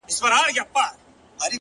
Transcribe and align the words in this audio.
هغه 0.03 0.07
به 0.09 0.13
څرنګه 0.17 0.63
بلا 0.73 0.87
وویني! 0.87 1.49